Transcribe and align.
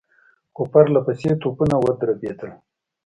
څو 0.55 0.61
پرله 0.71 0.99
پسې 1.05 1.31
توپونه 1.41 1.75
ودربېدل. 1.79 2.51